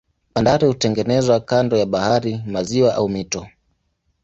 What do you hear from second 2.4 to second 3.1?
maziwa au